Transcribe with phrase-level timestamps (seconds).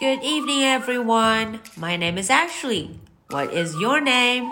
[0.00, 1.60] Good evening, everyone.
[1.76, 2.98] My name is Ashley.
[3.28, 4.50] What is your name?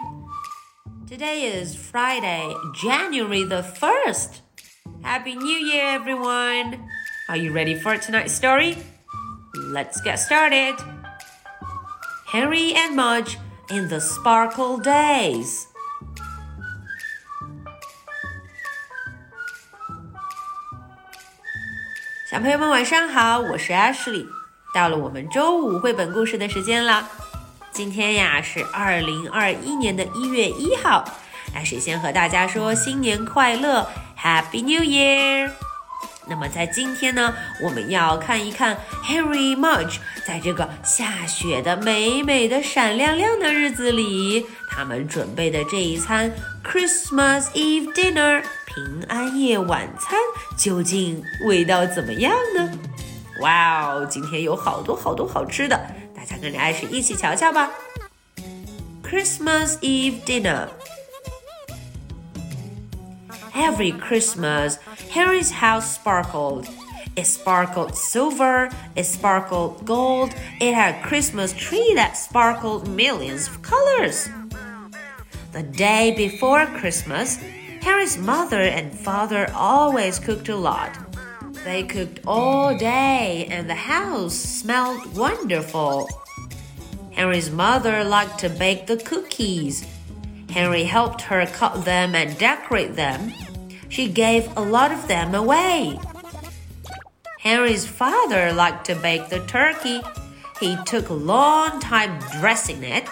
[1.07, 4.41] Today is Friday, January the 1st.
[5.01, 6.87] Happy New Year, everyone.
[7.31, 8.77] Are you ready for tonight's story?
[9.55, 10.77] Let's get started.
[12.27, 13.39] Henry and Mudge
[13.71, 15.67] in the Sparkle Days.
[23.71, 24.29] Ashley.
[24.73, 27.09] 到了我们周五绘本故事的时间了。
[27.73, 31.05] 今天呀是二零二一年的一月一号，
[31.55, 33.89] 那谁先和大家说新年快乐
[34.21, 35.51] ，Happy New Year！
[36.27, 46.31] 那么在今天呢，我们要看一看 Harry Mudge 在这个下雪的美美的闪亮亮的日子里，他们准备的这一餐
[46.63, 50.19] Christmas Eve Dinner 平安夜晚餐
[50.57, 52.71] 究竟味道怎么样呢？
[53.41, 55.79] 哇哦，今天有好多好多好吃的，
[56.15, 57.71] 大家跟着艾雪一起瞧瞧吧。
[59.03, 60.69] Christmas Eve dinner.
[63.55, 64.77] Every Christmas,
[65.11, 66.67] Henry's house sparkled.
[67.17, 73.61] It sparkled silver, it sparkled gold, it had a Christmas tree that sparkled millions of
[73.61, 74.29] colors.
[75.53, 77.41] The day before Christmas,
[77.83, 80.91] Henry's mother and father always cooked a lot.
[81.69, 86.09] They cooked all day and the house smelled wonderful.
[87.13, 89.87] Henry's mother liked to bake the cookies.
[90.49, 93.35] Henry helped her cut them and decorate them.
[93.91, 96.01] She gave a lot of them away.
[97.41, 100.01] Henry's father liked to bake the turkey.
[100.61, 103.07] He took a long time dressing it.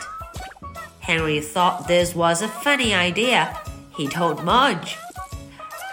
[1.00, 3.54] Henry thought this was a funny idea.
[3.98, 4.96] He told Mudge,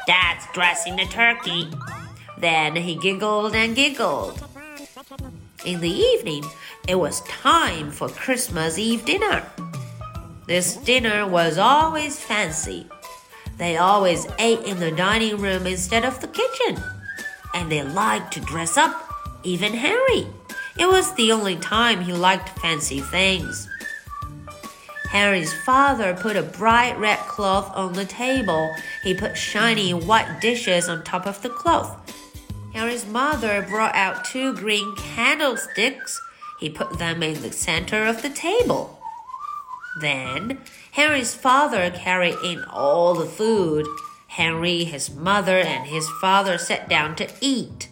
[0.07, 1.69] Dad's dressing the turkey.
[2.43, 4.43] Then he giggled and giggled.
[5.63, 6.43] In the evening,
[6.89, 9.45] it was time for Christmas Eve dinner.
[10.45, 12.85] This dinner was always fancy.
[13.57, 16.83] They always ate in the dining room instead of the kitchen.
[17.53, 18.93] And they liked to dress up,
[19.45, 20.27] even Henry.
[20.77, 23.69] It was the only time he liked fancy things.
[25.11, 28.75] Henry's father put a bright red cloth on the table.
[29.01, 32.02] He put shiny white dishes on top of the cloth.
[32.73, 36.19] Henry's mother brought out two green candlesticks.
[36.59, 38.99] He put them in the center of the table.
[40.01, 40.59] Then
[40.91, 43.85] Henry's father carried in all the food.
[44.27, 47.89] Henry, his mother, and his father sat down to eat.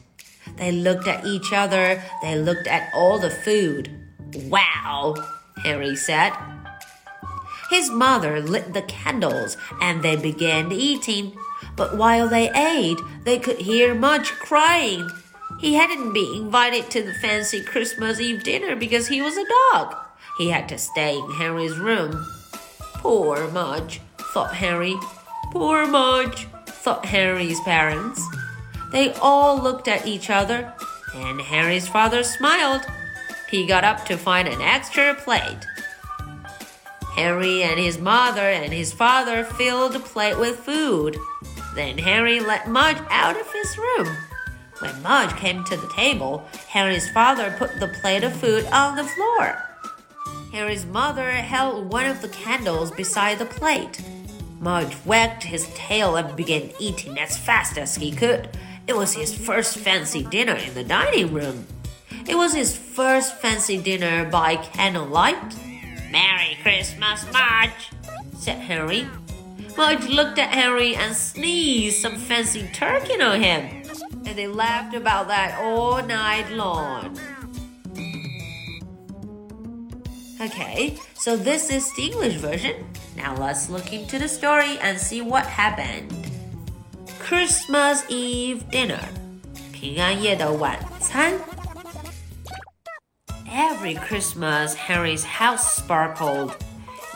[0.58, 2.02] They looked at each other.
[2.24, 3.92] They looked at all the food.
[4.50, 5.16] Wow,
[5.64, 6.32] Henry said.
[7.72, 11.38] His mother lit the candles and they began eating.
[11.78, 15.10] But while they ate, they could hear Mudge crying.
[15.62, 19.96] He hadn't been invited to the fancy Christmas Eve dinner because he was a dog.
[20.38, 22.26] He had to stay in Henry's room.
[22.96, 24.02] Poor Mudge,
[24.34, 24.98] thought Henry.
[25.52, 28.22] Poor Mudge, thought Henry's parents.
[28.92, 30.74] They all looked at each other,
[31.16, 32.82] and Henry's father smiled.
[33.50, 35.66] He got up to find an extra plate.
[37.16, 41.18] Henry and his mother and his father filled the plate with food.
[41.76, 44.16] Then Henry let Mudge out of his room.
[44.80, 49.04] When Mudge came to the table, Henry's father put the plate of food on the
[49.04, 49.62] floor.
[50.52, 54.02] Henry's mother held one of the candles beside the plate.
[54.60, 58.50] Mudge wagged his tail and began eating as fast as he could.
[58.88, 61.68] It was his first fancy dinner in the dining room.
[62.28, 65.56] It was his first fancy dinner by candlelight.
[66.12, 67.92] Merry Christmas, Mudge,"
[68.38, 69.08] said Henry.
[69.78, 73.84] Mudge looked at Henry and sneezed some fancy turkey on him,
[74.26, 77.18] and they laughed about that all night long.
[80.42, 82.84] Okay, so this is the English version.
[83.16, 86.12] Now let's look into the story and see what happened.
[87.20, 89.00] Christmas Eve dinner.
[89.72, 91.34] 平安夜的晚餐。
[93.51, 96.53] Every Christmas, Henry's house sparkled.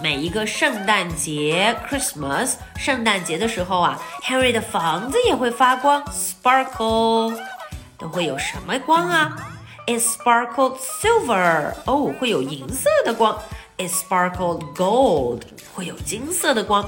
[0.02, 7.38] 每一个圣诞节 Christmas 圣诞节的时候啊，Harry 的房子也会发光，sparkle
[7.98, 9.36] 都会有什么光啊？
[9.86, 13.38] It sparkled silver 哦，会有银色的光。
[13.76, 15.42] It sparkled gold
[15.74, 16.84] 会有金色的光。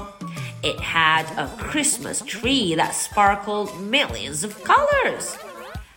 [0.61, 5.33] It had a Christmas tree that sparkled millions of colors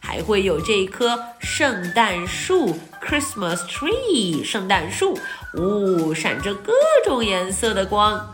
[0.01, 4.43] 还会有这棵圣诞树 （Christmas tree）。
[4.43, 5.17] 圣诞树，
[5.53, 6.73] 呜、哦，闪着各
[7.05, 8.33] 种颜色的光。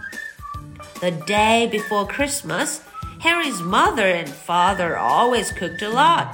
[0.99, 2.77] The day before Christmas,
[3.21, 6.27] Henry's mother and father always cooked a lot.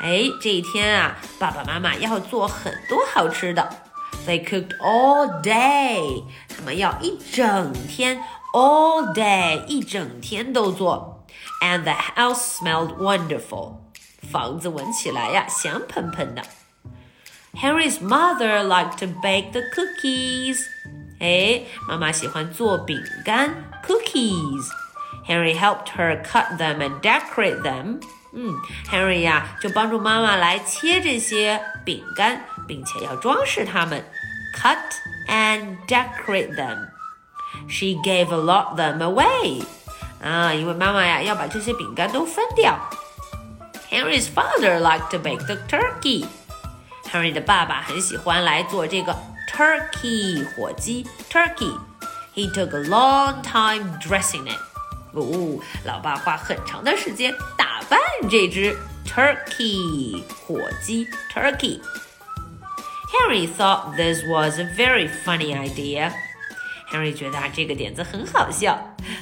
[0.00, 3.68] 哎，这一天啊，爸爸妈妈要做很多好吃的。
[4.26, 6.24] They cooked all day.
[6.48, 8.22] 他们要一整天
[8.52, 11.24] ，all day，一整天都做。
[11.62, 13.76] And the house smelled wonderful.
[14.30, 16.42] 房子闻起来呀，香喷喷的。
[17.54, 20.58] Henry's mother liked to bake the cookies.
[21.18, 23.54] 哎，妈妈喜欢做饼干
[23.86, 24.68] cookies.
[25.26, 28.00] Henry helped her cut them and decorate them.
[28.32, 28.54] 嗯
[28.88, 29.26] ，Henry
[35.28, 36.88] and decorate them.
[37.68, 39.64] She gave a lot of them away.
[40.22, 42.78] 啊，因为妈妈呀要把这些饼干都分掉。
[43.89, 46.25] Henry's father liked to bake the turkey.
[47.11, 49.15] Henry 的爸爸很喜欢来做这个
[49.51, 51.77] turkey 火鸡 turkey.
[52.33, 54.59] He took a long time dressing it.
[55.13, 57.97] 哦，老爸花很长的时间打扮
[58.29, 66.11] 这只 turkey 火鸡 turkey。Henry thought this was a very funny idea.
[66.91, 68.75] Henry 觉得啊这个点子很好笑，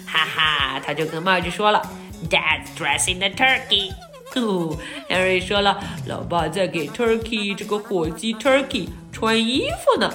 [0.07, 1.87] 哈哈，他就跟帽子说了，
[2.27, 3.93] Dad's dressing the turkey。
[4.35, 4.77] 哦，
[5.09, 10.11] Henry 说了，老爸在给 turkey 这个火鸡 turkey 穿衣服呢。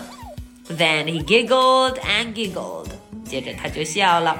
[0.68, 2.88] Then he giggled and giggled，
[3.24, 4.36] 接着他就笑了。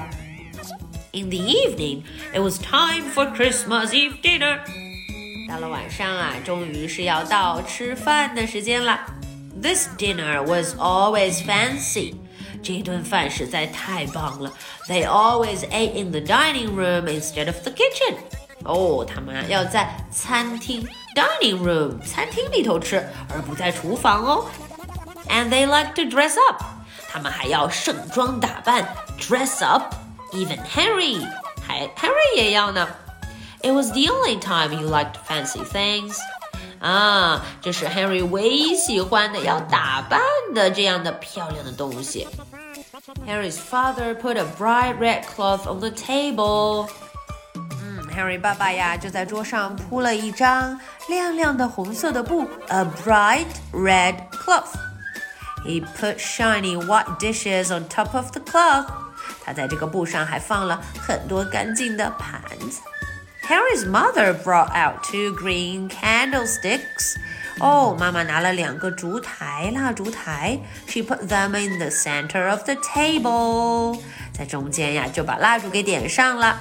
[1.11, 2.03] In the evening,
[2.33, 4.59] it was time for Christmas Eve dinner.
[5.47, 8.99] 到了晚上啊，终于是要到吃饭的时间了。
[9.59, 12.13] This dinner was always fancy.
[12.61, 14.53] 这顿饭实在太棒了。
[14.87, 18.17] They always ate in the dining room instead of the kitchen.
[18.64, 24.46] 哦，他们要在餐厅 （dining room） 餐厅里头吃，而不在厨房哦。
[25.28, 26.62] And they like to dress up，
[27.08, 28.88] 他们还要盛装打扮
[29.20, 29.94] （dress up）。
[30.32, 30.58] Even
[31.66, 32.88] Even Henry 也要呢。
[33.62, 36.16] It was the only time he liked fancy things。
[36.80, 40.20] 啊，这是 Henry 唯一喜欢的要打扮
[40.54, 42.26] 的这样的漂亮的东西。
[43.26, 46.88] Henry's father put a bright red cloth on the table.
[48.13, 54.75] 嗯，Henry 爸爸呀就在桌上铺了一张亮亮的红色的布，a bright red cloth.
[55.65, 58.85] He put shiny white dishes on top of the cloth.
[59.43, 62.79] 他在这个布上还放了很多干净的盘子。
[63.47, 67.15] Harry's mother brought out two green candlesticks.
[67.59, 70.59] 哦，妈妈拿了两个烛台，蜡烛台。
[70.85, 73.99] She put them in the center of the table.
[74.31, 76.59] 在中间呀，就把蜡烛给点上了。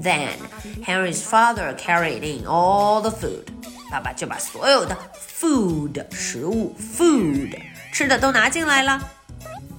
[0.00, 0.38] Then
[0.84, 3.44] Henry's father carried in all the food.
[3.90, 4.96] 爸爸就把所有的
[5.40, 7.56] food 食物 food
[7.92, 9.00] 吃的都拿进来了。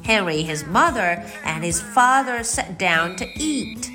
[0.06, 3.89] Henry, his mother, and his father sat down to eat.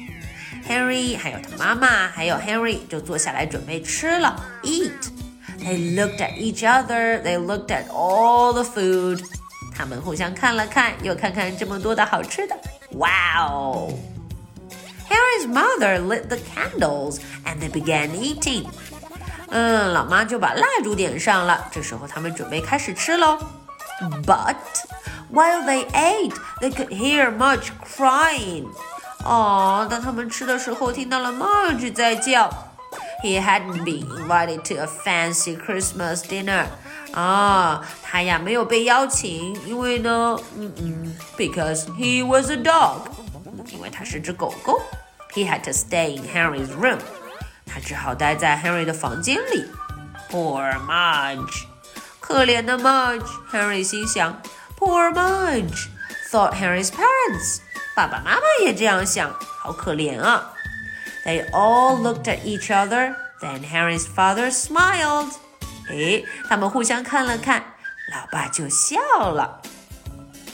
[0.68, 5.08] Henry 还有他妈妈，还有 Henry 就坐下来准备吃了，eat.
[5.60, 7.22] They looked at each other.
[7.22, 9.24] They looked at all the food.
[9.74, 12.56] 他们互相看了看，又看看这么多的好吃的。
[12.92, 13.98] Wow!
[15.09, 18.65] Henry's mother lit the candles and they began eating.
[19.49, 21.67] 嗯，老妈就把蜡烛点上了。
[21.71, 23.37] 这时候他们准备开始吃喽。
[24.25, 24.55] But
[25.31, 28.67] while they ate, they could hear Mudge crying.
[29.23, 32.49] 哦，当他们吃的时候，听到了 Mudge 在叫。
[33.23, 36.65] He hadn't been invited to a fancy Christmas dinner.
[37.13, 42.99] 啊，他呀没有被邀请，因为呢，嗯嗯，because he was a dog.
[43.72, 44.80] 因为他是只狗狗。
[45.32, 46.98] He had to stay in Henry's room.
[47.66, 49.64] 他只好待在 Henry 的房间里。
[50.30, 51.64] Poor Mudge，
[52.20, 54.40] 可怜的 Mudge。Henry 心想。
[54.78, 55.88] Poor Mudge,
[56.30, 57.60] thought Harry's parents.
[57.94, 60.52] 爸爸妈妈也这样想，好可怜啊。
[61.24, 63.14] They all looked at each other.
[63.40, 65.32] Then Harry's father smiled.
[65.88, 67.62] 诶，他们互相看了看，
[68.14, 68.98] 老爸就笑
[69.30, 69.60] 了。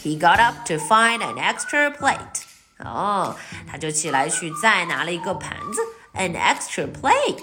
[0.02, 2.39] He got up to find an extra plate.
[2.80, 3.37] 哦，
[3.71, 5.80] 他就起来去再拿了一个盘子，
[6.14, 7.42] an extra plate.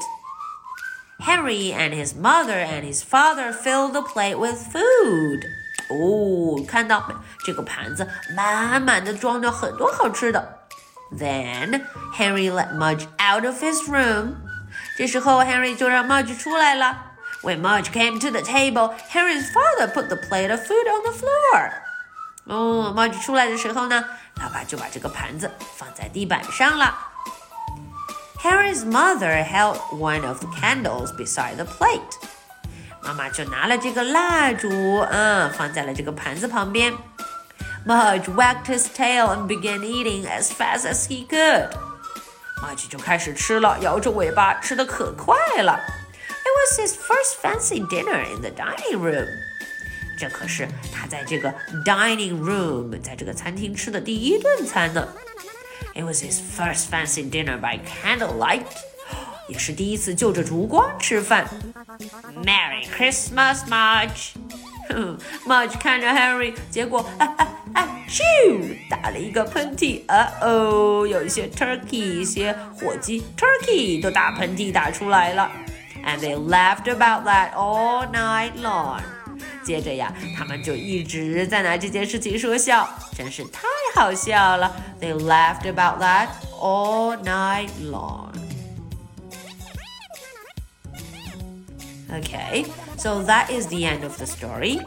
[1.20, 5.44] Harry and his mother and his father filled the plate with food.
[5.90, 7.16] 哦，看到没？
[7.46, 10.60] 这个盘子满满的装着很多好吃的。
[11.12, 11.84] Then
[12.16, 14.36] Henry let Mudge out of his room。
[14.98, 17.12] 这时候 Henry 就让 Mudge 出来了。
[17.44, 21.72] When Mudge came to the table, Henry's father put the plate of food on the floor。
[22.46, 24.04] 哦，Mudge 出来的时候呢，
[24.39, 26.97] 爸爸就把这个盘子放在地板上了。
[28.41, 32.01] Henry's mother held one of the candles beside the plate。
[33.03, 34.69] 妈妈就拿了这个蜡烛，
[35.11, 36.93] 嗯，放在了这个盘子旁边。
[37.87, 41.71] Mudge wagged his tail and began eating as fast as he could。
[42.63, 45.81] Mudge 就开始吃了，摇着尾巴，吃的可快了。
[46.29, 49.27] It was his first fancy dinner in the dining room。
[50.19, 55.09] 这可是他在这个 dining room，在这个餐厅吃的第一顿餐呢。
[55.95, 58.63] It was his first fancy dinner by candlelight，
[59.49, 61.49] 也是第一次就着烛光吃饭。
[62.45, 64.33] Merry Christmas, Mudge。
[65.47, 70.03] Mudge 看着 Henry，结果啊啊啊咻，打了一个喷嚏。
[70.07, 75.51] 啊哦，有一些 turkey，一些火鸡 turkey 都打喷嚏打出来了。
[76.05, 79.03] And they laughed about that all night long.
[79.68, 83.62] 接着呀，他们就一直在拿这件事情说笑，真是太
[83.96, 84.76] 好笑了。
[85.00, 86.28] They laughed about that
[86.60, 88.32] all night long.
[92.10, 92.66] Okay,
[92.98, 94.80] so that is the end of the story.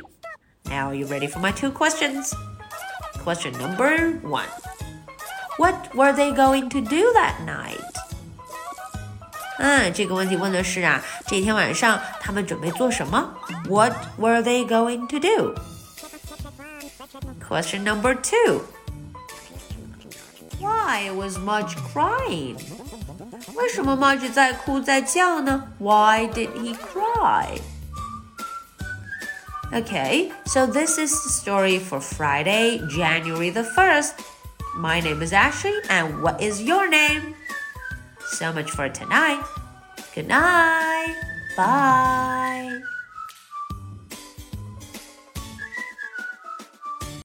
[0.65, 2.33] Now, are you ready for my two questions?
[3.25, 4.47] Question number one
[5.59, 7.81] What were they going to do that night?
[9.59, 13.35] 嗯，这个问题问的是啊，这天晚上他们准备做什么
[13.71, 15.55] ？What were they going to do?
[17.41, 18.63] Question number two.
[20.59, 22.57] Why was Mudge crying?
[23.55, 25.69] 为什么 Mudge 在哭在叫呢？
[25.79, 27.61] Why did he cry?
[29.73, 34.13] Okay, so this is the story for Friday, January the 1st.
[34.77, 37.35] My name is Ashley, and what is your name?
[38.39, 39.43] So much for tonight.
[40.15, 41.15] Good night.
[41.57, 42.81] Bye.